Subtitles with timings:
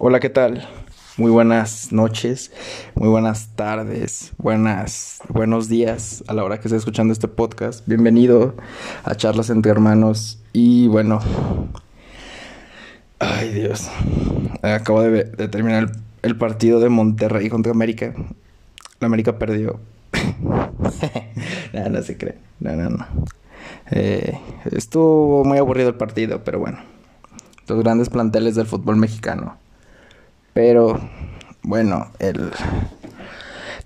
[0.00, 0.64] Hola, ¿qué tal?
[1.16, 2.52] Muy buenas noches,
[2.94, 7.84] muy buenas tardes, buenas, buenos días a la hora que esté escuchando este podcast.
[7.84, 8.54] Bienvenido
[9.02, 10.40] a Charlas entre Hermanos.
[10.52, 11.18] Y bueno,
[13.18, 13.90] ay Dios,
[14.62, 15.90] acabo de, de terminar
[16.22, 18.14] el, partido de Monterrey contra América.
[19.00, 19.80] La América perdió.
[21.72, 23.06] no se cree, no, no, no.
[23.90, 24.38] Eh,
[24.70, 26.78] estuvo muy aburrido el partido, pero bueno.
[27.66, 29.56] Los grandes planteles del fútbol mexicano.
[30.58, 30.98] Pero
[31.62, 32.50] bueno, el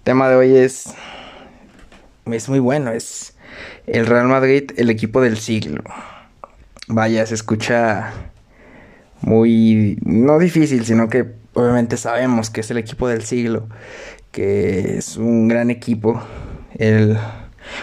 [0.04, 0.94] tema de hoy es
[2.24, 3.36] es muy bueno, es
[3.86, 5.82] el Real Madrid, el equipo del siglo.
[6.88, 8.14] Vaya, se escucha
[9.20, 13.68] muy no difícil, sino que obviamente sabemos que es el equipo del siglo,
[14.30, 16.22] que es un gran equipo,
[16.78, 17.18] el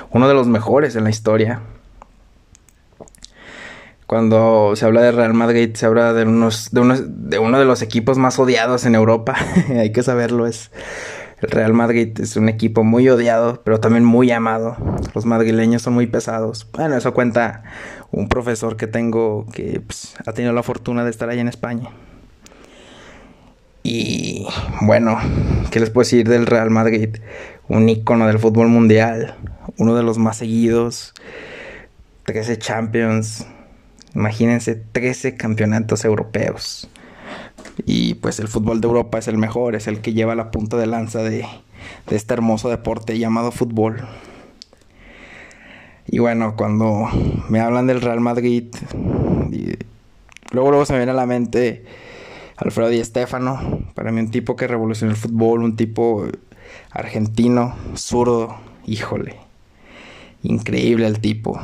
[0.10, 1.62] uno de los mejores en la historia
[4.10, 7.66] cuando se habla de Real Madrid, se habla de, unos, de, unos, de uno de
[7.66, 9.36] los equipos más odiados en Europa.
[9.70, 10.72] Hay que saberlo, es
[11.42, 14.78] el Real Madrid es un equipo muy odiado, pero también muy amado.
[15.14, 16.68] Los madrileños son muy pesados.
[16.74, 17.62] Bueno, eso cuenta
[18.10, 21.92] un profesor que tengo que pues, ha tenido la fortuna de estar ahí en España.
[23.84, 24.48] Y
[24.82, 25.20] bueno,
[25.70, 27.18] ¿qué les puedo decir del Real Madrid?
[27.68, 29.36] Un ícono del fútbol mundial,
[29.78, 31.14] uno de los más seguidos,
[32.26, 33.46] 13 Champions,
[34.20, 36.90] Imagínense 13 campeonatos europeos.
[37.86, 40.76] Y pues el fútbol de Europa es el mejor, es el que lleva la punta
[40.76, 41.46] de lanza de,
[42.12, 44.06] este hermoso deporte llamado fútbol.
[46.06, 47.08] Y bueno, cuando
[47.48, 48.66] me hablan del Real Madrid,
[50.52, 51.86] luego luego se me viene a la mente
[52.58, 56.28] Alfredo Di Stéfano, para mí un tipo que revolucionó el fútbol, un tipo
[56.92, 59.38] argentino, zurdo, híjole.
[60.44, 61.58] Increíble el tipo.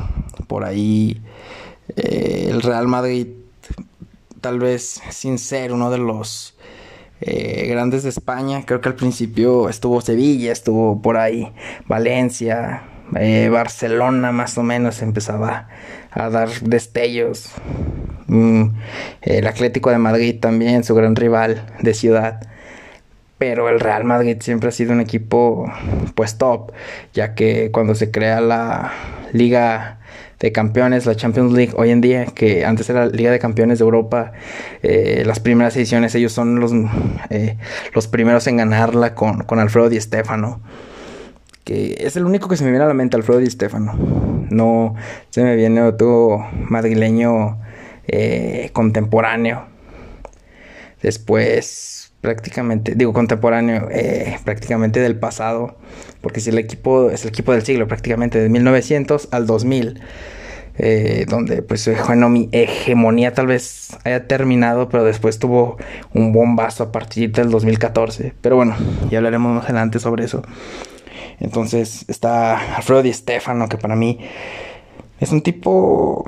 [0.46, 1.20] Por ahí
[1.94, 3.28] eh, el Real Madrid,
[4.40, 6.56] tal vez sin ser uno de los
[7.20, 11.52] eh, grandes de España, creo que al principio estuvo Sevilla, estuvo por ahí
[11.86, 12.82] Valencia,
[13.14, 15.68] eh, Barcelona más o menos empezaba
[16.10, 17.50] a dar destellos.
[18.26, 18.70] Mm,
[19.22, 22.40] el Atlético de Madrid también, su gran rival de ciudad.
[23.38, 25.70] Pero el Real Madrid siempre ha sido un equipo
[26.14, 26.72] pues top,
[27.12, 28.92] ya que cuando se crea la
[29.32, 30.00] Liga
[30.38, 33.78] de Campeones, la Champions League hoy en día, que antes era la Liga de Campeones
[33.78, 34.32] de Europa,
[34.82, 36.72] eh, las primeras ediciones, ellos son los,
[37.30, 37.56] eh,
[37.94, 40.60] los primeros en ganarla con, con Alfredo Di Stefano.
[41.64, 43.94] Que es el único que se me viene a la mente, Alfredo Di Stefano.
[44.50, 44.94] No
[45.30, 47.58] se me viene otro madrileño
[48.06, 49.66] eh, contemporáneo.
[51.02, 53.88] Después, prácticamente, digo contemporáneo,
[54.44, 55.76] prácticamente del pasado
[56.20, 60.00] porque si el equipo es el equipo del siglo prácticamente de 1900 al 2000
[60.76, 65.76] eh, donde pues bueno mi hegemonía tal vez haya terminado pero después tuvo
[66.14, 68.74] un bombazo a partir del 2014 pero bueno
[69.08, 70.42] ya hablaremos más adelante sobre eso.
[71.38, 74.18] Entonces está Alfredo Di Stefano que para mí
[75.20, 76.24] es un tipo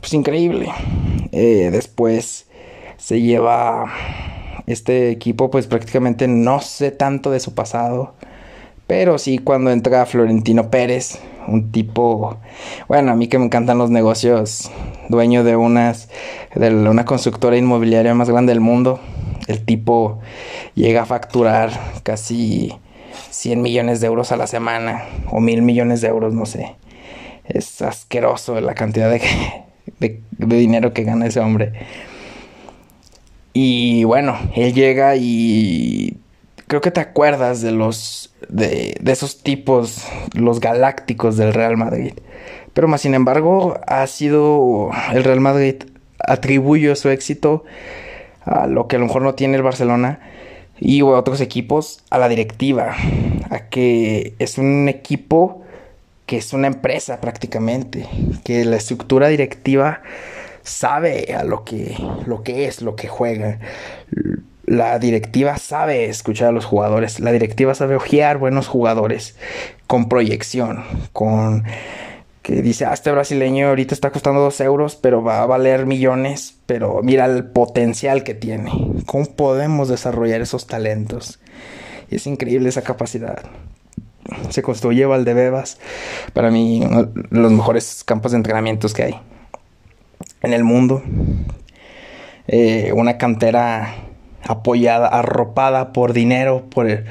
[0.00, 0.72] pues increíble.
[1.30, 2.48] Eh, después
[2.96, 3.86] se lleva
[4.66, 8.14] este equipo pues prácticamente no sé tanto de su pasado
[8.86, 11.18] pero sí, cuando entra Florentino Pérez,
[11.48, 12.36] un tipo,
[12.86, 14.70] bueno, a mí que me encantan los negocios,
[15.08, 16.08] dueño de unas,
[16.54, 19.00] de una constructora inmobiliaria más grande del mundo,
[19.48, 20.20] el tipo
[20.76, 21.70] llega a facturar
[22.04, 22.74] casi
[23.30, 26.76] 100 millones de euros a la semana, o mil millones de euros, no sé.
[27.44, 29.20] Es asqueroso la cantidad de,
[29.98, 31.72] de, de dinero que gana ese hombre.
[33.58, 36.18] Y bueno, él llega y
[36.66, 42.12] creo que te acuerdas de los de, de, esos tipos, los galácticos del Real Madrid.
[42.74, 45.76] Pero más sin embargo, ha sido el Real Madrid
[46.18, 47.64] atribuye su éxito
[48.44, 50.20] a lo que a lo mejor no tiene el Barcelona
[50.78, 52.94] y otros equipos a la directiva,
[53.48, 55.62] a que es un equipo
[56.26, 58.06] que es una empresa prácticamente,
[58.44, 60.02] que la estructura directiva
[60.66, 61.96] sabe a lo que
[62.26, 63.60] lo que es, lo que juega.
[64.66, 69.36] La directiva sabe escuchar a los jugadores, la directiva sabe ojear buenos jugadores
[69.86, 70.82] con proyección,
[71.12, 71.64] con
[72.42, 76.56] que dice, ah, este brasileño ahorita está costando dos euros, pero va a valer millones,
[76.66, 78.70] pero mira el potencial que tiene,
[79.06, 81.40] cómo podemos desarrollar esos talentos.
[82.10, 83.42] es increíble esa capacidad.
[84.50, 85.78] Se construye Valdebebas,
[86.32, 89.20] para mí, uno de los mejores campos de entrenamientos que hay
[90.42, 91.02] en el mundo.
[92.48, 93.94] Eh, una cantera
[94.42, 97.04] apoyada, arropada por dinero, por,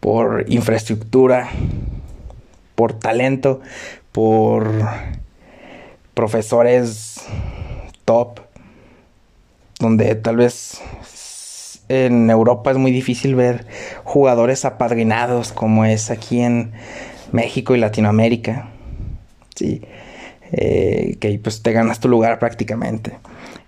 [0.00, 1.48] por infraestructura,
[2.74, 3.60] por talento,
[4.12, 4.70] por
[6.14, 7.24] profesores
[8.04, 8.40] top,
[9.80, 10.80] donde tal vez
[11.88, 13.66] en Europa es muy difícil ver
[14.04, 16.72] jugadores apadrinados como es aquí en
[17.32, 18.68] México y Latinoamérica.
[19.54, 19.82] Sí,
[20.52, 23.18] eh, que pues te ganas tu lugar prácticamente.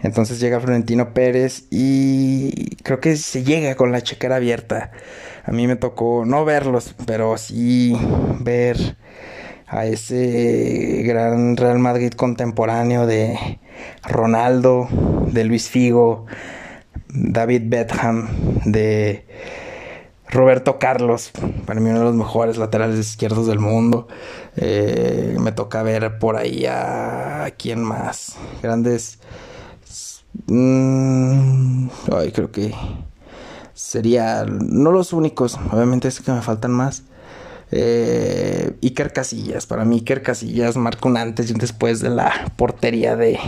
[0.01, 4.93] Entonces llega Florentino Pérez y creo que se llega con la chequera abierta.
[5.45, 7.97] A mí me tocó no verlos, pero sí
[8.41, 8.97] ver
[9.67, 13.61] a ese gran Real Madrid contemporáneo de
[14.03, 14.89] Ronaldo,
[15.31, 16.27] de Luis Figo,
[17.09, 18.29] David Betham,
[18.65, 19.27] de
[20.31, 21.33] Roberto Carlos,
[21.67, 24.07] para mí uno de los mejores laterales izquierdos del mundo.
[24.57, 28.37] Eh, me toca ver por ahí a, quién más.
[28.63, 29.19] Grandes.
[30.47, 32.73] Mm, ay, creo que
[33.75, 35.59] sería no los únicos.
[35.73, 37.03] Obviamente es que me faltan más.
[37.73, 42.53] Eh, Iker Casillas, para mí Iker Casillas marca un antes y un después de la
[42.57, 43.39] portería de,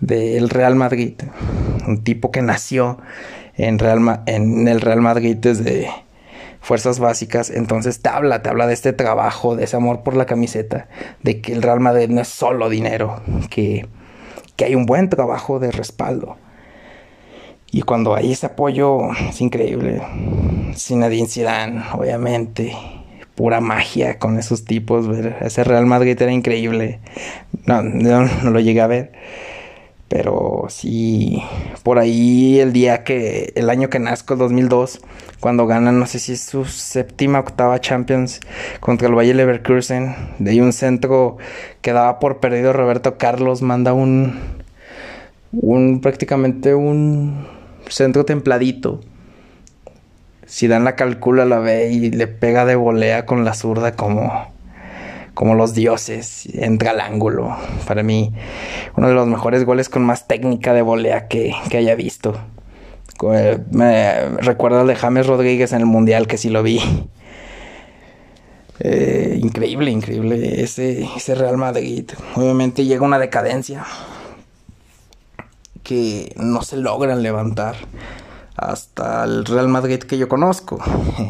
[0.00, 1.14] del Real Madrid.
[1.86, 2.98] Un tipo que nació
[3.56, 5.88] en, Real, en el Real Madrid desde
[6.60, 7.50] fuerzas básicas.
[7.50, 10.88] Entonces te habla, te habla de este trabajo, de ese amor por la camiseta,
[11.22, 13.20] de que el Real Madrid no es solo dinero,
[13.50, 13.86] que,
[14.56, 16.36] que hay un buen trabajo de respaldo.
[17.70, 20.02] Y cuando hay ese apoyo es increíble.
[20.74, 22.76] Zinedine Zidane, obviamente,
[23.34, 25.08] pura magia con esos tipos.
[25.08, 27.00] Ver ese Real Madrid era increíble.
[27.64, 29.12] No, no, no lo llegué a ver
[30.12, 31.42] pero sí,
[31.82, 35.00] por ahí el día que, el año que nazco, 2002,
[35.40, 38.40] cuando ganan, no sé si es su séptima octava Champions
[38.80, 41.38] contra el Valle Leverkusen, de ahí un centro
[41.80, 44.38] que daba por perdido Roberto Carlos, manda un,
[45.52, 47.46] un prácticamente un
[47.88, 49.00] centro templadito.
[50.44, 54.51] Si dan la calcula, la ve y le pega de volea con la zurda como
[55.34, 57.56] como los dioses, entra al ángulo.
[57.86, 58.32] Para mí,
[58.96, 62.34] uno de los mejores goles con más técnica de volea que, haya visto.
[63.70, 66.80] Me recuerda al de James Rodríguez en el Mundial, que sí lo vi.
[68.80, 72.10] Eh, increíble, increíble ese, ese Real Madrid.
[72.34, 73.84] Obviamente llega una decadencia
[75.84, 77.76] que no se logran levantar
[78.56, 80.78] hasta el Real Madrid que yo conozco.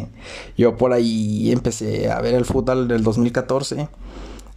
[0.57, 3.89] yo por ahí empecé a ver el fútbol del 2014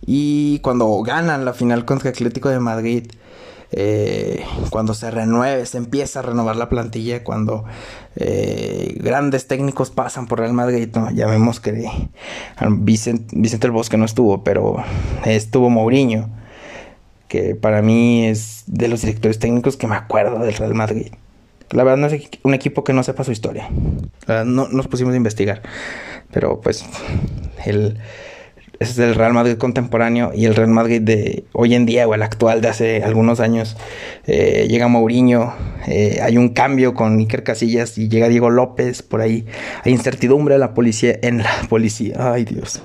[0.05, 3.07] y cuando ganan la final contra Atlético de Madrid,
[3.71, 7.65] eh, cuando se renueve, se empieza a renovar la plantilla, cuando
[8.15, 11.89] eh, grandes técnicos pasan por Real Madrid, ya vemos que
[12.69, 14.77] Vicente, Vicente el Bosque no estuvo, pero
[15.25, 16.29] estuvo Mourinho,
[17.27, 21.11] que para mí es de los directores técnicos que me acuerdo del Real Madrid.
[21.71, 23.69] La verdad no es un equipo que no sepa su historia.
[24.27, 25.61] no nos pusimos a investigar.
[26.31, 26.85] Pero pues
[27.65, 27.97] el,
[28.79, 32.23] es el Real Madrid contemporáneo y el Real Madrid de hoy en día o el
[32.23, 33.77] actual de hace algunos años.
[34.25, 35.53] Eh, llega Mourinho,
[35.87, 39.45] eh, hay un cambio con Iker Casillas y llega Diego López por ahí.
[39.83, 41.17] Hay incertidumbre la policía.
[41.21, 42.33] En la policía.
[42.33, 42.81] Ay Dios.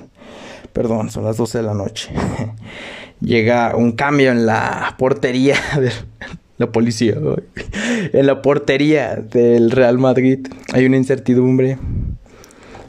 [0.73, 2.09] Perdón, son las 12 de la noche.
[3.21, 5.93] llega un cambio en la portería del
[6.61, 7.15] la policía.
[8.13, 11.77] En la portería del Real Madrid hay una incertidumbre.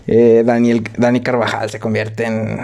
[0.07, 2.59] Eh, Daniel, Dani Carvajal se convierte en,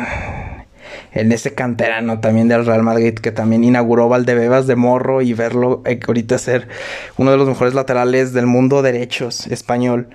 [1.12, 5.82] en ese canterano también del Real Madrid que también inauguró Valdebebas de morro y verlo
[5.84, 6.68] eh, ahorita ser
[7.16, 10.08] uno de los mejores laterales del mundo derechos español.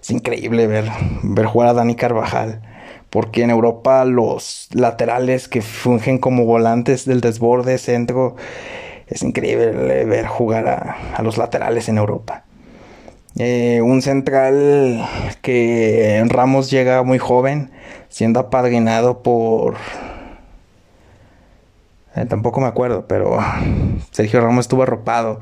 [0.00, 0.86] Es increíble ver,
[1.22, 2.62] ver jugar a Dani Carvajal.
[3.10, 8.36] Porque en Europa los laterales que fungen como volantes del desborde, centro,
[9.10, 12.44] es increíble ver jugar a, los laterales en Europa.
[13.36, 15.06] Eh, un central
[15.42, 17.70] que Ramos llega muy joven,
[18.08, 19.74] siendo apadrinado por...
[22.16, 23.38] Eh, tampoco me acuerdo, pero
[24.10, 25.40] Sergio Ramos estuvo arropado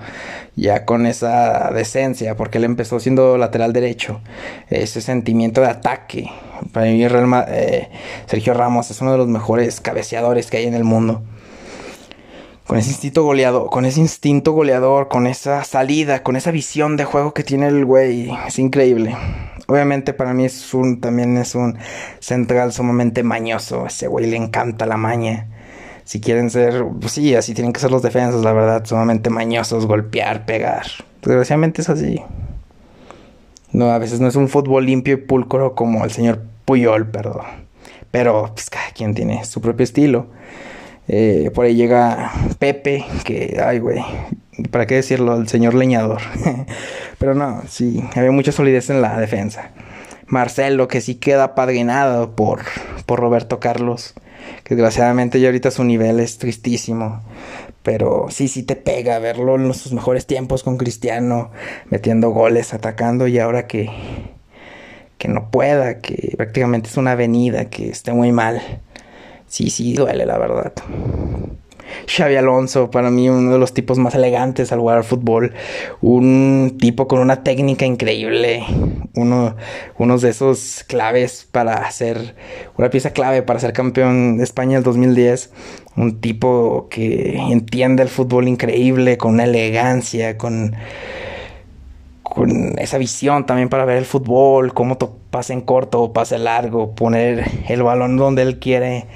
[0.54, 4.20] ya con esa decencia, porque él empezó siendo lateral derecho,
[4.68, 6.30] ese sentimiento de ataque.
[6.72, 7.88] Para mí eh,
[8.26, 11.22] Sergio Ramos es uno de los mejores cabeceadores que hay en el mundo
[12.68, 17.06] con ese instinto goleador, con ese instinto goleador, con esa salida, con esa visión de
[17.06, 19.16] juego que tiene el güey, es increíble.
[19.68, 21.78] Obviamente para mí es un también es un
[22.20, 25.46] central sumamente mañoso, ese güey le encanta la maña.
[26.04, 29.86] Si quieren ser, pues sí, así tienen que ser los defensas, la verdad, sumamente mañosos,
[29.86, 30.84] golpear, pegar.
[31.22, 32.22] Desgraciadamente es así.
[33.72, 37.46] No, a veces no es un fútbol limpio y pulcro como el señor Puyol, perdón.
[38.10, 40.26] Pero pues cada quien tiene su propio estilo.
[41.08, 44.04] Eh, por ahí llega Pepe, que, ay, güey,
[44.70, 45.36] ¿para qué decirlo?
[45.36, 46.20] El señor leñador.
[47.18, 49.70] Pero no, sí, había mucha solidez en la defensa.
[50.26, 52.60] Marcelo, que sí queda padrinado por,
[53.06, 54.12] por Roberto Carlos,
[54.62, 57.22] que desgraciadamente ya ahorita su nivel es tristísimo.
[57.82, 61.50] Pero sí, sí te pega verlo en sus mejores tiempos con Cristiano,
[61.88, 63.88] metiendo goles, atacando y ahora que,
[65.16, 68.60] que no pueda, que prácticamente es una avenida, que esté muy mal.
[69.48, 70.72] Sí, sí, duele la verdad.
[72.06, 75.54] Xavi Alonso, para mí uno de los tipos más elegantes al jugar al fútbol,
[76.00, 78.62] un tipo con una técnica increíble,
[79.14, 79.56] uno,
[79.96, 82.34] uno de esos claves para hacer,
[82.76, 85.50] una pieza clave para ser campeón de España el 2010,
[85.96, 90.76] un tipo que entiende el fútbol increíble, con una elegancia, con
[92.22, 94.96] con esa visión también para ver el fútbol, cómo
[95.30, 99.06] pase en corto pase largo, poner el balón donde él quiere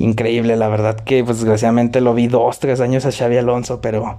[0.00, 4.18] increíble, la verdad que pues desgraciadamente lo vi dos, tres años a Xavi Alonso, pero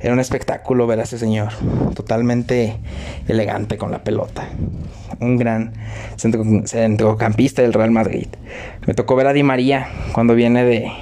[0.00, 1.48] era un espectáculo ver a ese señor,
[1.94, 2.76] totalmente
[3.26, 4.46] elegante con la pelota,
[5.20, 5.72] un gran
[6.16, 8.28] centrocampista del Real Madrid.
[8.86, 10.92] Me tocó ver a Di María cuando viene de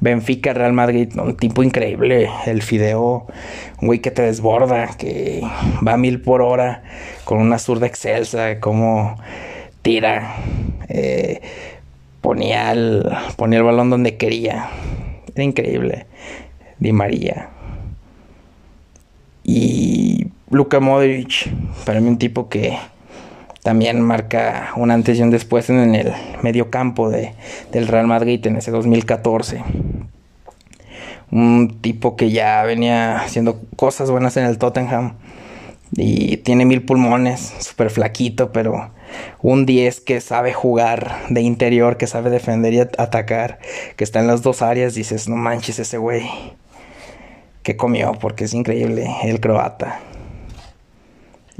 [0.00, 3.26] Benfica, Real Madrid, un tipo increíble, el Fideo,
[3.80, 5.42] un güey que te desborda, que
[5.86, 6.82] va a mil por hora,
[7.24, 9.16] con una zurda excelsa, como
[9.82, 10.36] tira.
[10.88, 11.40] Eh,
[12.28, 14.68] ponía el, ponía el balón donde quería.
[15.34, 16.04] Era increíble.
[16.78, 17.48] Di María.
[19.42, 21.50] Y Luka Modric,
[21.86, 22.76] para mí un tipo que
[23.62, 27.32] también marca un antes y un después en el medio campo de,
[27.72, 29.64] del Real Madrid en ese 2014.
[31.30, 35.14] Un tipo que ya venía haciendo cosas buenas en el Tottenham
[35.92, 38.90] y tiene mil pulmones, súper flaquito, pero
[39.40, 43.58] un 10 que sabe jugar de interior, que sabe defender y atacar,
[43.96, 46.28] que está en las dos áreas, dices, no manches ese güey,
[47.62, 50.00] que comió, porque es increíble, el croata.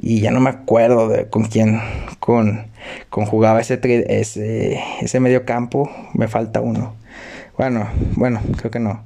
[0.01, 1.81] Y ya no me acuerdo de con quién
[2.21, 2.69] con,
[3.11, 6.95] con jugaba ese, ese, ese medio campo, me falta uno.
[7.59, 9.03] Bueno, bueno, creo que no.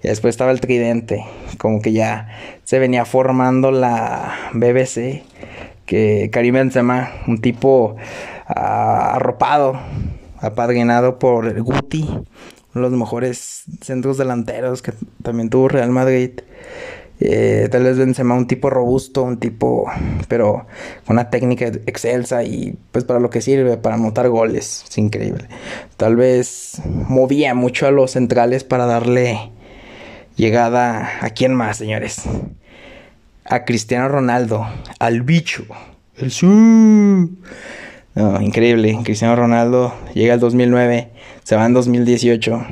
[0.00, 1.24] Y después estaba el tridente,
[1.58, 2.28] como que ya
[2.62, 5.24] se venía formando la BBC
[5.86, 7.96] que Karim Benzema, un tipo
[8.46, 9.78] ah, arropado,
[10.38, 12.24] apadrinado por el Guti, uno
[12.74, 16.40] de los mejores centros delanteros que también tuvo Real Madrid.
[17.18, 19.90] Eh, tal vez Benzema un tipo robusto, un tipo,
[20.28, 20.66] pero
[21.06, 25.48] con una técnica excelsa y pues para lo que sirve, para anotar goles, es increíble.
[25.96, 29.50] Tal vez movía mucho a los centrales para darle
[30.36, 32.24] llegada a quién más, señores
[33.48, 34.66] a Cristiano Ronaldo,
[34.98, 35.64] al bicho,
[36.16, 36.46] el su.
[38.40, 38.98] increíble.
[39.04, 41.10] Cristiano Ronaldo llega al 2009,
[41.44, 42.66] se va en 2018.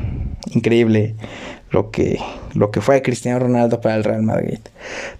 [0.52, 1.14] Increíble
[1.70, 2.18] lo que,
[2.54, 4.60] lo que fue Cristiano Ronaldo para el Real Madrid.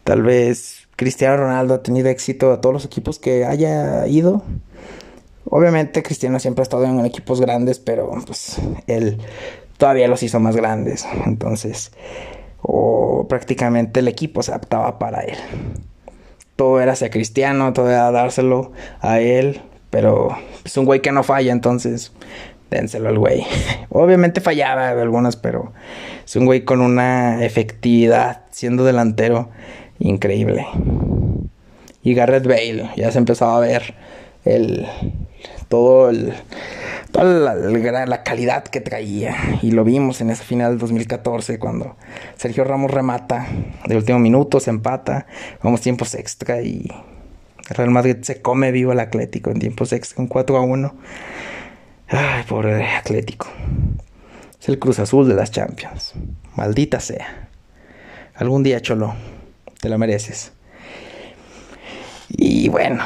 [0.05, 4.43] Tal vez Cristiano Ronaldo ha tenido éxito a todos los equipos que haya ido.
[5.51, 8.57] Obviamente Cristiano siempre ha estado en equipos grandes, pero pues
[8.87, 9.19] él
[9.77, 11.07] todavía los hizo más grandes.
[11.27, 11.93] Entonces,
[12.67, 15.37] o prácticamente el equipo se adaptaba para él.
[16.57, 21.23] Todo era hacia Cristiano, todo era dárselo a él, pero es un güey que no
[21.23, 22.13] falla, entonces
[22.71, 23.45] dénselo al güey.
[23.91, 25.73] Obviamente fallaba algunas, pero
[26.25, 29.51] es un güey con una efectividad siendo delantero
[29.99, 30.67] increíble.
[32.03, 33.95] Y Garrett Bale, ya se empezaba a ver
[34.45, 34.87] el
[35.69, 36.33] todo el
[37.15, 39.37] toda la, calidad que traía.
[39.63, 41.97] Y lo vimos en ese final del 2014 cuando
[42.37, 43.47] Sergio Ramos remata
[43.87, 45.27] de último minuto, se empata,
[45.63, 46.91] vamos tiempos extra y
[47.71, 50.95] Real Madrid se come vivo el Atlético en tiempos extra con 4 a 1.
[52.09, 53.47] Ay, pobre Atlético.
[54.61, 56.15] Es el Cruz Azul de las Champions.
[56.57, 57.49] Maldita sea.
[58.35, 59.15] Algún día, Cholo,
[59.81, 60.53] te lo mereces.
[62.29, 63.05] Y bueno,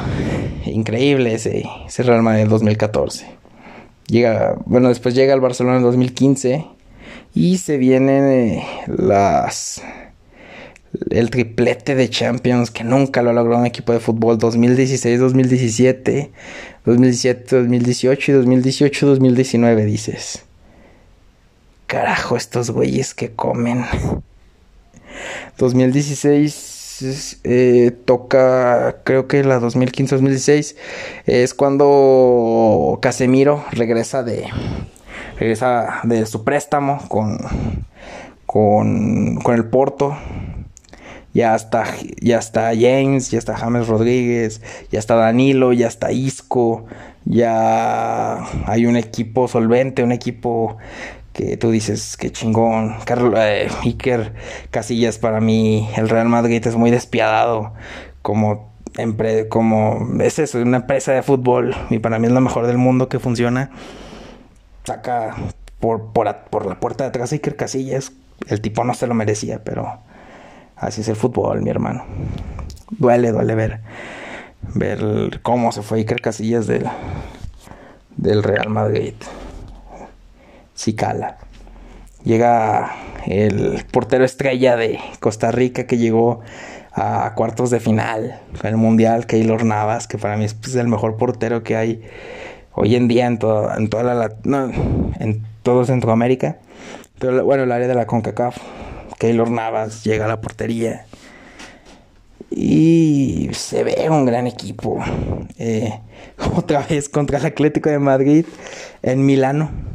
[0.65, 3.38] increíble ese, ese Real Madrid 2014.
[4.09, 6.65] Llega, bueno, después llega al Barcelona en 2015
[7.35, 9.83] y se vienen las
[11.11, 16.31] el triplete de Champions que nunca lo logró un equipo de fútbol 2016, 2017,
[16.87, 20.45] 2017, 2018 y 2018, 2019 dices.
[21.87, 23.85] Carajo, estos güeyes que comen.
[25.59, 26.78] 2016
[27.45, 30.77] eh, toca, creo que la 2015-2016,
[31.27, 34.47] es cuando Casemiro regresa de,
[35.39, 37.39] regresa de su préstamo con,
[38.47, 40.17] con, con el Porto.
[41.35, 41.85] Ya está,
[42.21, 46.87] ya está James, ya está James Rodríguez, ya está Danilo, ya está Isco,
[47.27, 50.79] ya hay un equipo solvente, un equipo
[51.39, 52.97] que tú dices que chingón.
[53.05, 54.35] Carlos eh, Iker
[54.73, 57.75] Casillas para mí, el Real Madrid es muy despiadado
[58.23, 58.73] como
[59.49, 63.09] como es eso, una empresa de fútbol y para mí es lo mejor del mundo
[63.09, 63.71] que funciona.
[64.83, 65.37] Saca
[65.79, 68.11] por, por, por la puerta de atrás Iker Casillas
[68.49, 70.01] El tipo no se lo merecía, pero
[70.75, 72.05] así es el fútbol, mi hermano.
[72.91, 73.81] Duele, duele ver,
[74.75, 76.89] ver cómo se fue Iker Casillas del,
[78.17, 79.15] del Real Madrid.
[80.79, 81.39] Sí cala.
[82.23, 82.93] Llega
[83.27, 86.39] el portero estrella de Costa Rica que llegó
[86.93, 90.87] a cuartos de final en el Mundial, Keylor Navas, que para mí es pues, el
[90.87, 92.05] mejor portero que hay
[92.75, 94.31] hoy en día en, toda en toda la...
[95.19, 96.59] en todo Centroamérica.
[97.19, 98.57] Pero, bueno, el área de la CONCACAF.
[99.19, 101.07] Keylor Navas llega a la portería.
[102.53, 105.03] Y se ve un gran equipo.
[105.59, 105.93] Eh,
[106.57, 108.47] otra vez contra el Atlético de Madrid
[109.03, 109.89] en Milano.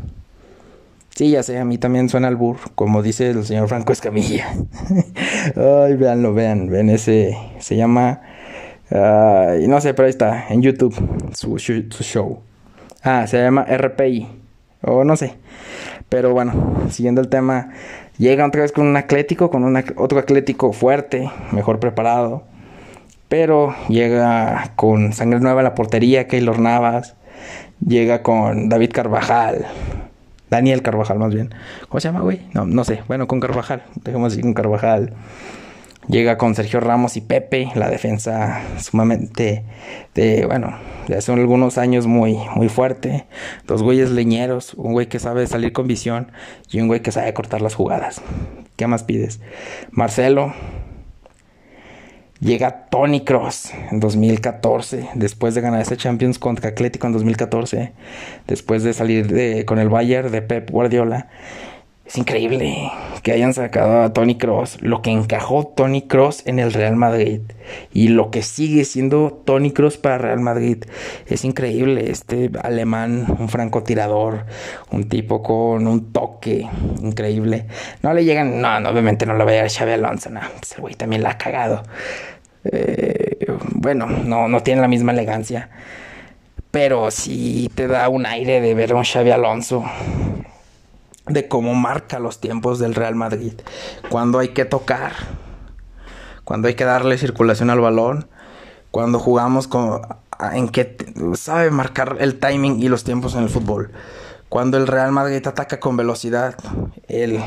[1.15, 4.47] Sí, ya sé, a mí también suena al burro, como dice el señor Franco Escamilla.
[5.55, 8.21] Ay, véanlo, vean, ven ese, se llama,
[8.89, 10.95] no sé, pero ahí está, en YouTube,
[11.35, 12.39] su, show.
[13.03, 14.27] Ah, se llama RPI,
[14.81, 15.35] o no sé.
[16.09, 16.53] Pero bueno,
[16.89, 17.69] siguiendo el tema,
[18.17, 22.43] llega otra vez con un atlético, con un, otro atlético fuerte, mejor preparado.
[23.29, 27.15] Pero llega con sangre nueva a la portería, Keylor Navas.
[27.85, 29.65] Llega con David Carvajal,
[30.53, 31.49] Daniel Carvajal, más bien.
[31.89, 32.41] ¿Cómo se llama, güey?
[32.53, 33.01] No, no sé.
[33.07, 33.81] Bueno, con Carvajal.
[34.03, 35.13] Dejemos así con Carvajal.
[36.07, 39.63] Llega con Sergio Ramos y Pepe, la defensa sumamente
[40.13, 43.25] de, bueno, de hace algunos años muy, muy fuerte.
[43.65, 46.31] Dos güeyes leñeros, un güey que sabe salir con visión
[46.69, 48.21] y un güey que sabe cortar las jugadas.
[48.75, 49.41] ¿Qué más pides?
[49.89, 50.53] Marcelo,
[52.43, 57.93] Llega Tony Cross en 2014, después de ganar ese Champions contra Atlético en 2014,
[58.47, 61.29] después de salir con el Bayern de Pep Guardiola.
[62.05, 62.91] Es increíble
[63.23, 67.39] que hayan sacado a Tony Cross, lo que encajó Tony Cross en el Real Madrid
[67.93, 70.83] y lo que sigue siendo Tony Cross para Real Madrid.
[71.27, 74.45] Es increíble este alemán, un francotirador,
[74.91, 76.67] un tipo con un toque
[77.01, 77.67] increíble.
[78.01, 81.23] No le llegan, no, obviamente no lo va a Xavi Alonso, no, ese güey también
[81.23, 81.83] la ha cagado.
[82.65, 85.69] Eh, bueno, no, no tiene la misma elegancia.
[86.71, 89.83] Pero sí te da un aire de ver a un Xavi Alonso.
[91.27, 93.53] De cómo marca los tiempos del Real Madrid.
[94.09, 95.13] Cuando hay que tocar.
[96.43, 98.27] Cuando hay que darle circulación al balón.
[98.91, 100.01] Cuando jugamos con,
[100.53, 100.97] en que
[101.35, 103.91] sabe marcar el timing y los tiempos en el fútbol.
[104.49, 106.55] Cuando el Real Madrid ataca con velocidad.
[107.07, 107.39] Él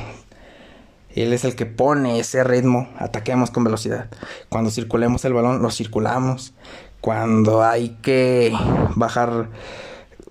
[1.22, 4.08] él es el que pone ese ritmo, ataquemos con velocidad.
[4.48, 6.52] Cuando circulemos el balón, lo circulamos.
[7.00, 8.52] Cuando hay que
[8.96, 9.48] bajar,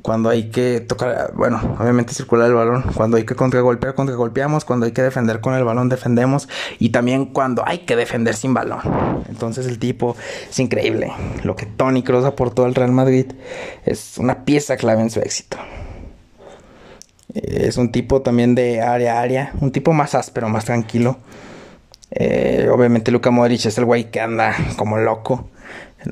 [0.02, 2.84] cuando hay que tocar, bueno, obviamente circular el balón.
[2.96, 4.66] Cuando hay que contragolpear, contragolpeamos.
[4.66, 6.48] Cuando hay que defender con el balón, defendemos.
[6.78, 8.82] Y también cuando hay que defender sin balón.
[9.28, 10.16] Entonces el tipo
[10.50, 11.12] es increíble.
[11.44, 13.32] Lo que Tony Kroos aportó al Real Madrid
[13.86, 15.58] es una pieza clave en su éxito.
[17.36, 21.18] Es un tipo también de área a área, un tipo más áspero, más tranquilo.
[22.12, 25.50] Eh, obviamente Luka Modric es el güey que anda como loco.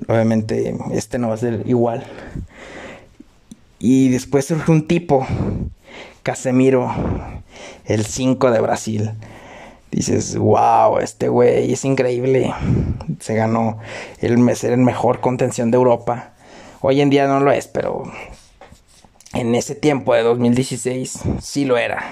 [0.08, 2.04] Obviamente este no va a ser igual.
[3.80, 5.26] Y después surge un tipo,
[6.24, 6.92] Casemiro,
[7.86, 9.12] el 5 de Brasil.
[9.92, 12.54] Dices, wow, este güey es increíble.
[13.20, 13.80] Se ganó
[14.20, 16.34] el ser el mejor contención de Europa.
[16.82, 18.04] Hoy en día no lo es, pero
[19.34, 22.04] en ese tiempo de 2016 sí lo era.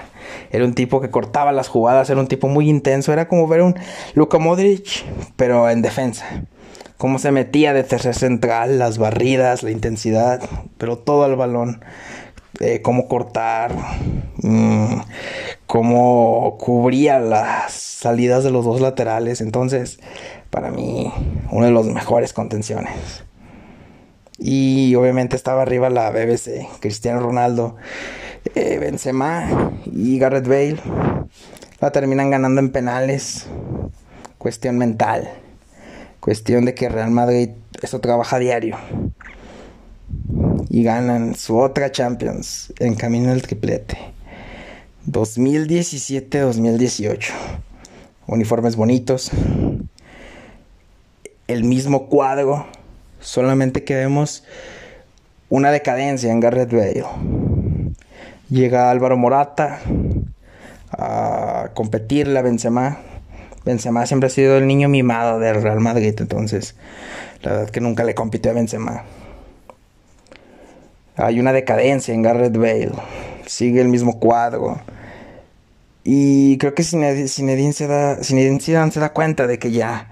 [0.52, 3.62] Era un tipo que cortaba las jugadas, era un tipo muy intenso, era como ver
[3.62, 3.76] un
[4.16, 5.06] Luka Modric,
[5.36, 6.44] pero en defensa.
[6.98, 10.42] Cómo se metía de tercer central, las barridas, la intensidad,
[10.78, 11.84] pero todo al balón.
[12.60, 13.74] Eh, cómo cortar,
[14.38, 14.98] mm,
[15.66, 19.42] cómo cubría las salidas de los dos laterales.
[19.42, 20.00] Entonces,
[20.52, 21.12] para mí,
[21.50, 23.24] uno de los mejores contenciones.
[24.44, 27.76] Y obviamente estaba arriba la BBC, Cristiano Ronaldo,
[28.56, 30.80] eh, Benzema y Garrett Bale.
[31.80, 33.46] La terminan ganando en penales.
[34.40, 35.30] Cuestión mental.
[36.20, 37.50] Cuestión de que Real Madrid
[37.84, 38.80] eso trabaja diario.
[40.70, 44.00] Y ganan su otra Champions en camino del triplete.
[45.08, 47.32] 2017-2018.
[48.26, 49.30] Uniformes bonitos.
[51.48, 52.66] El mismo cuadro
[53.22, 54.44] Solamente que vemos
[55.50, 57.06] una decadencia en Garrett Bale.
[58.50, 59.80] Llega Álvaro Morata
[60.92, 62.98] a competirle a Benzema.
[63.64, 66.76] Benzema siempre ha sido el niño mimado del Real Madrid, entonces
[67.44, 69.04] la verdad que nunca le compitió a Benzema.
[71.16, 72.92] Hay una decadencia en Garrett Bale.
[73.46, 74.82] Sigue el mismo cuadro.
[76.04, 80.08] Y creo que Zinedine se da, se da cuenta de que ya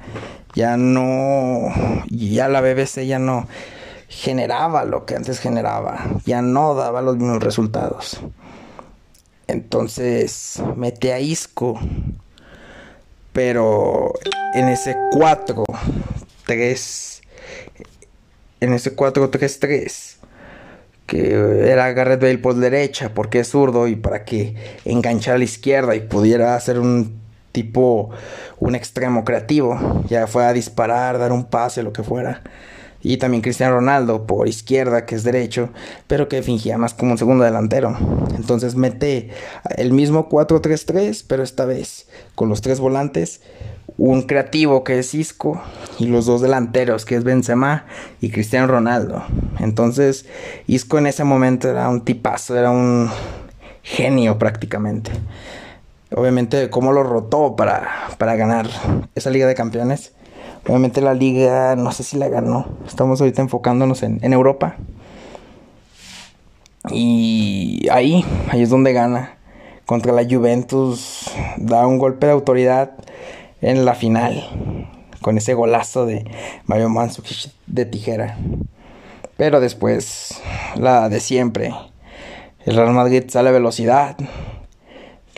[0.54, 1.72] ya no,
[2.10, 3.48] ya la BBC ya no
[4.08, 8.20] generaba lo que antes generaba, ya no daba los mismos resultados.
[9.48, 11.80] Entonces mete a Isco.
[13.32, 14.12] Pero
[14.56, 15.64] en ese 4,
[16.48, 17.22] 3,
[18.60, 20.16] en ese 4-3-3,
[21.06, 25.44] que era Garrett Bale por derecha, porque es zurdo, y para que enganchara a la
[25.44, 28.10] izquierda y pudiera hacer un tipo,
[28.60, 32.42] un extremo creativo, ya fuera a disparar, dar un pase, lo que fuera
[33.02, 35.70] y también Cristiano Ronaldo por izquierda, que es derecho,
[36.08, 37.96] pero que fingía más como un segundo delantero.
[38.36, 39.30] Entonces mete
[39.78, 43.42] el mismo 4-3-3, pero esta vez con los tres volantes,
[43.98, 45.62] un creativo que es Isco
[45.98, 47.86] y los dos delanteros que es Benzema
[48.22, 49.24] y Cristiano Ronaldo.
[49.60, 50.26] Entonces
[50.68, 53.10] Isco en ese momento era un tipazo, era un
[53.82, 55.12] genio prácticamente.
[56.16, 58.68] Obviamente cómo lo rotó para, para ganar
[59.16, 60.14] esa Liga de Campeones
[60.68, 62.68] Obviamente la liga, no sé si la ganó.
[62.86, 64.76] Estamos ahorita enfocándonos en, Europa.
[66.92, 69.38] Y ahí, ahí es donde gana.
[69.86, 72.92] Contra la Juventus da un golpe de autoridad
[73.62, 74.88] en la final.
[75.22, 76.26] Con ese golazo de
[76.66, 78.38] Mario Mandzukic de tijera.
[79.38, 80.40] Pero después,
[80.76, 81.74] la de siempre.
[82.66, 84.18] El Real Madrid sale a velocidad.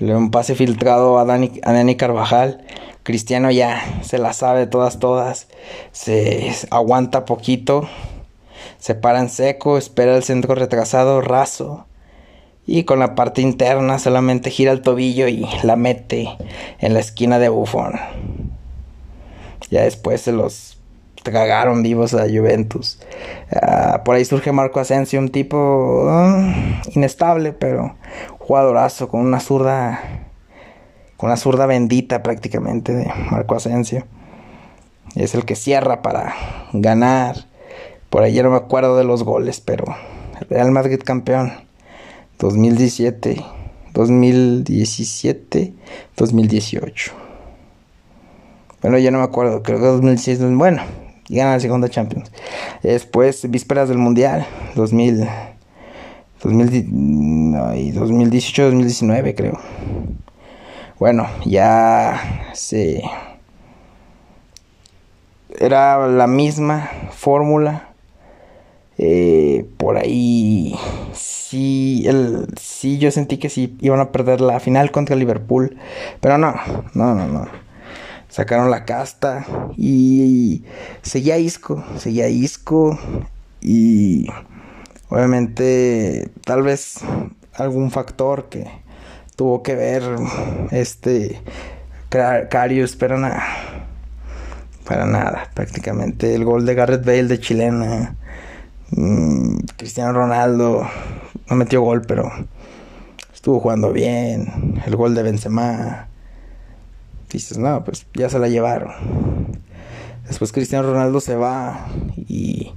[0.01, 2.65] Le un pase filtrado a Dani, a Dani Carvajal
[3.03, 5.47] Cristiano ya se la sabe todas, todas.
[5.91, 7.89] Se aguanta poquito.
[8.77, 11.85] Se para en seco, espera el centro retrasado, raso.
[12.67, 16.37] Y con la parte interna solamente gira el tobillo y la mete
[16.79, 17.93] en la esquina de Buffon.
[19.71, 20.77] Ya después se los
[21.23, 22.99] tragaron vivos a Juventus.
[23.51, 27.95] Ah, por ahí surge Marco Asensio, un tipo ah, inestable, pero
[28.41, 30.27] jugadorazo con una zurda
[31.17, 34.05] con la zurda bendita prácticamente de Marco Asensio.
[35.15, 36.33] Es el que cierra para
[36.73, 37.45] ganar.
[38.09, 39.85] Por ahí ya no me acuerdo de los goles, pero
[40.49, 41.53] Real Madrid campeón
[42.39, 43.45] 2017,
[43.93, 45.73] 2017,
[46.17, 47.11] 2018.
[48.81, 50.81] Bueno, ya no me acuerdo, creo que 2016, bueno,
[51.29, 52.31] y gana la segunda Champions.
[52.81, 55.29] Después, vísperas del Mundial, 2000,
[56.43, 59.59] 2018, 2019 creo.
[60.99, 63.03] Bueno, ya se...
[65.59, 67.89] Era la misma fórmula.
[68.97, 70.75] Eh, por ahí
[71.13, 75.77] sí, el, sí, yo sentí que sí iban a perder la final contra Liverpool.
[76.19, 76.55] Pero no,
[76.93, 77.47] no, no, no.
[78.29, 80.63] Sacaron la casta y
[81.01, 82.97] seguía Isco, seguía Isco
[83.59, 84.27] y
[85.11, 87.01] obviamente tal vez
[87.53, 88.65] algún factor que
[89.35, 90.03] tuvo que ver
[90.71, 91.41] este
[92.09, 93.43] Carius, pero nada.
[94.85, 96.35] Para nada, prácticamente.
[96.35, 98.15] El gol de Garrett Bale de chilena.
[98.91, 100.87] Mm, Cristiano Ronaldo
[101.49, 102.29] no metió gol, pero
[103.33, 104.81] estuvo jugando bien.
[104.85, 106.07] El gol de Benzema.
[107.31, 108.91] Dices, no, pues ya se la llevaron.
[110.27, 112.73] Después Cristiano Ronaldo se va y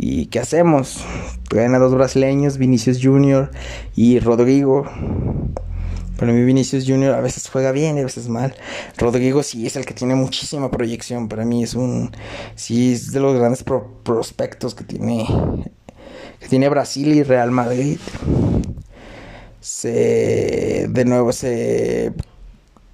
[0.00, 1.04] ¿Y qué hacemos?
[1.48, 3.50] Traen a dos brasileños, Vinicius Junior
[3.96, 4.84] y Rodrigo.
[6.16, 8.54] Para mí Vinicius Junior a veces juega bien y a veces mal.
[8.96, 11.28] Rodrigo sí es el que tiene muchísima proyección.
[11.28, 12.12] Para mí es un...
[12.54, 15.26] Sí es de los grandes prospectos que tiene...
[16.38, 17.98] Que tiene Brasil y Real Madrid.
[19.60, 20.86] Se...
[20.88, 22.12] De nuevo se...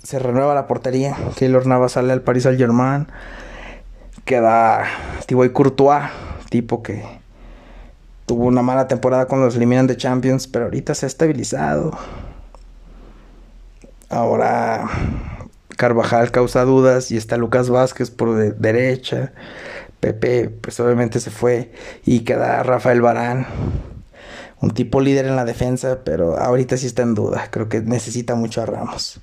[0.03, 1.17] Se renueva la portería.
[1.37, 3.09] Keylor Navas sale al Paris Saint Germain.
[4.25, 4.85] Queda
[5.27, 6.05] Thibaut Courtois
[6.55, 7.03] tipo que
[8.27, 11.90] tuvo una mala temporada con los eliminan de Champions, pero ahorita se ha estabilizado.
[14.09, 14.88] Ahora
[15.77, 19.33] Carvajal causa dudas y está Lucas Vázquez por derecha.
[19.99, 21.73] Pepe, pues obviamente se fue
[22.05, 23.49] y queda Rafael Barán.
[24.61, 27.49] Un tipo líder en la defensa, pero ahorita sí está en duda.
[27.51, 29.21] Creo que necesita mucho a Ramos.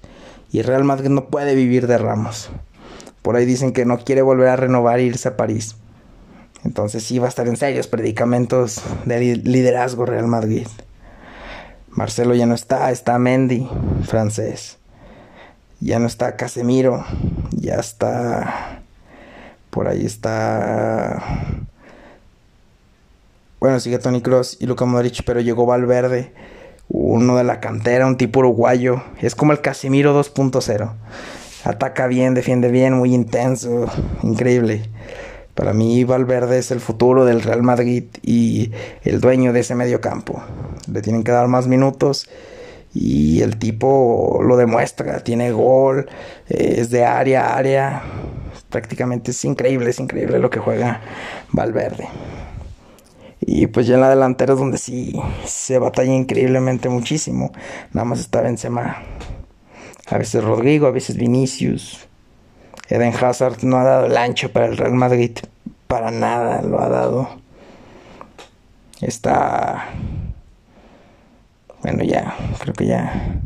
[0.52, 2.50] Y Real Madrid no puede vivir de Ramos.
[3.22, 5.78] Por ahí dicen que no quiere volver a renovar e irse a París.
[6.63, 10.67] Entonces sí va a estar en serios predicamentos de liderazgo Real Madrid.
[11.89, 13.67] Marcelo ya no está, está Mendy,
[14.04, 14.78] francés.
[15.80, 17.04] Ya no está Casemiro,
[17.52, 18.84] ya está...
[19.71, 21.21] Por ahí está...
[23.60, 26.34] Bueno, sigue Tony Cross y Luka Modric, pero llegó Valverde,
[26.88, 29.04] uno de la cantera, un tipo uruguayo.
[29.21, 30.93] Es como el Casemiro 2.0.
[31.63, 33.86] Ataca bien, defiende bien, muy intenso,
[34.24, 34.89] increíble.
[35.55, 38.71] Para mí Valverde es el futuro del Real Madrid y
[39.03, 40.41] el dueño de ese medio campo.
[40.91, 42.29] Le tienen que dar más minutos
[42.93, 46.09] y el tipo lo demuestra, tiene gol,
[46.47, 48.03] es de área a área.
[48.69, 51.01] Prácticamente es increíble, es increíble lo que juega
[51.51, 52.07] Valverde.
[53.41, 57.51] Y pues ya en la delantera es donde sí se batalla increíblemente muchísimo.
[57.91, 59.03] Nada más está Benzema.
[60.07, 62.07] A veces Rodrigo, a veces Vinicius.
[62.91, 65.32] Eden Hazard no ha dado el ancho para el Real Madrid.
[65.88, 67.30] Para nada lo ha dado.
[68.99, 69.88] Está...
[71.82, 73.39] Bueno, ya, creo que ya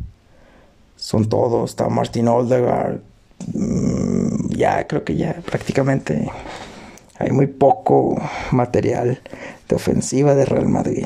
[0.96, 1.70] son todos.
[1.70, 3.02] Está Martin Oldegaard.
[3.54, 6.28] Mm, ya, creo que ya prácticamente
[7.20, 9.22] hay muy poco material
[9.70, 11.06] de ofensiva de Real Madrid.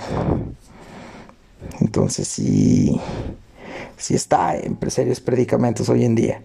[1.82, 3.02] Entonces sí,
[3.97, 6.41] sí está en serios predicamentos hoy en día.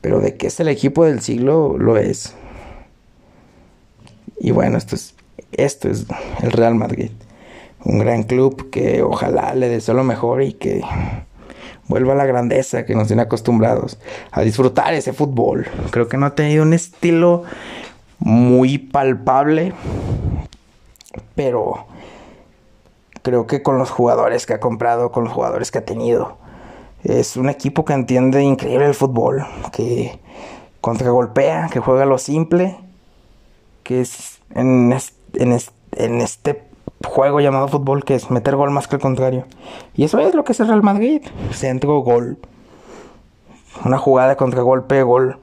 [0.00, 2.34] Pero de que es el equipo del siglo, lo es.
[4.38, 5.14] Y bueno, esto es,
[5.52, 6.06] esto es
[6.42, 7.10] el Real Madrid.
[7.84, 10.82] Un gran club que ojalá le deseo lo mejor y que
[11.88, 13.98] vuelva a la grandeza que nos tiene acostumbrados
[14.30, 15.66] a disfrutar ese fútbol.
[15.90, 17.44] Creo que no ha tenido un estilo
[18.18, 19.72] muy palpable,
[21.34, 21.86] pero
[23.22, 26.36] creo que con los jugadores que ha comprado, con los jugadores que ha tenido,
[27.04, 30.18] es un equipo que entiende increíble el fútbol, que
[30.80, 32.76] contragolpea, que juega lo simple,
[33.82, 34.94] que es en,
[35.34, 36.62] en este
[37.04, 39.44] juego llamado fútbol, que es meter gol más que el contrario.
[39.94, 41.22] Y eso es lo que es el Real Madrid.
[41.52, 42.38] Centro, gol.
[43.84, 45.38] Una jugada de contragolpe, gol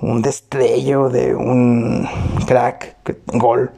[0.00, 2.08] un destello de un
[2.46, 3.70] crack, gol.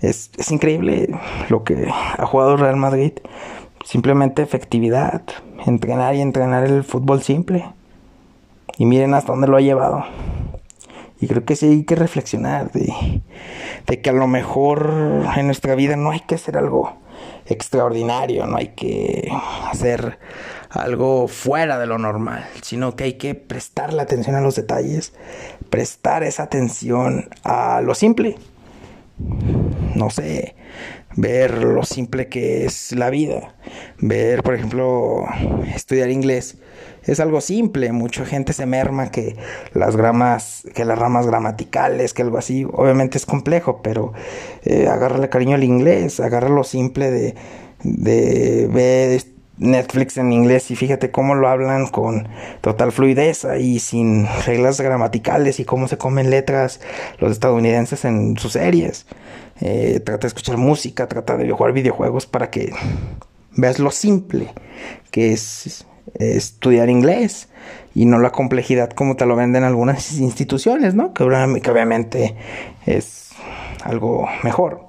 [0.00, 1.08] Es, increíble
[1.48, 3.12] lo que ha jugado el Real Madrid.
[3.86, 5.22] Simplemente efectividad,
[5.64, 7.66] entrenar y entrenar el fútbol simple.
[8.78, 10.04] Y miren hasta dónde lo ha llevado.
[11.20, 13.22] Y creo que sí hay que reflexionar de,
[13.86, 16.94] de que a lo mejor en nuestra vida no hay que hacer algo
[17.46, 19.30] extraordinario, no hay que
[19.70, 20.18] hacer
[20.68, 25.12] algo fuera de lo normal, sino que hay que prestar la atención a los detalles,
[25.70, 28.36] prestar esa atención a lo simple.
[29.94, 30.56] No sé,
[31.16, 33.54] ver lo simple que es la vida,
[33.98, 35.24] ver, por ejemplo,
[35.74, 36.58] estudiar inglés.
[37.04, 39.36] Es algo simple, mucha gente se merma que
[39.74, 44.12] las gramas, que las ramas gramaticales, que algo así, obviamente es complejo, pero
[44.64, 47.34] eh, agárrale cariño al inglés, agarra lo simple de,
[47.82, 52.28] de ver Netflix en inglés y fíjate cómo lo hablan con
[52.60, 56.80] total fluidez y sin reglas gramaticales y cómo se comen letras
[57.18, 59.06] los estadounidenses en sus series.
[59.60, 62.72] Eh, trata de escuchar música, trata de jugar videojuegos para que
[63.52, 64.52] veas lo simple
[65.10, 65.86] que es
[66.18, 67.48] estudiar inglés
[67.94, 71.14] y no la complejidad como te lo venden algunas instituciones, ¿no?
[71.14, 71.24] Que,
[71.62, 72.36] que obviamente
[72.84, 73.30] es
[73.82, 74.86] algo mejor.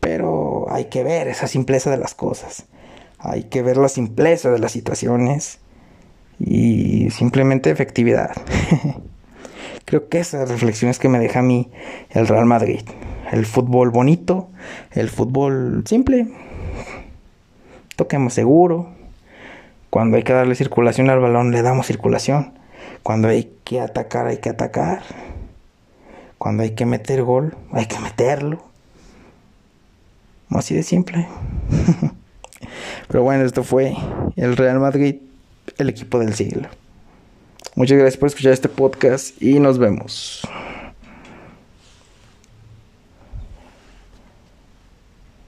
[0.00, 2.66] Pero hay que ver esa simpleza de las cosas.
[3.22, 5.60] Hay que ver la simpleza de las situaciones
[6.40, 8.32] y simplemente efectividad.
[9.84, 11.70] Creo que esas reflexiones que me deja a mí
[12.10, 12.82] el Real Madrid.
[13.30, 14.50] El fútbol bonito,
[14.90, 16.28] el fútbol simple.
[17.96, 18.88] Toquemos seguro.
[19.88, 22.58] Cuando hay que darle circulación al balón, le damos circulación.
[23.02, 25.02] Cuando hay que atacar, hay que atacar.
[26.38, 28.64] Cuando hay que meter gol, hay que meterlo.
[30.50, 31.28] Así de simple.
[33.08, 33.94] Pero bueno, esto fue
[34.36, 35.16] el Real Madrid,
[35.78, 36.68] el equipo del siglo.
[37.74, 40.42] Muchas gracias por escuchar este podcast y nos vemos.